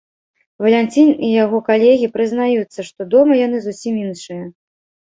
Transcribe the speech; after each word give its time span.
Валянцін 0.65 1.11
і 1.27 1.29
яго 1.43 1.57
калегі 1.69 2.11
прызнаюцца, 2.17 2.79
што 2.91 3.01
дома 3.15 3.41
яны 3.45 3.57
зусім 3.71 3.93
іншыя. 4.09 4.43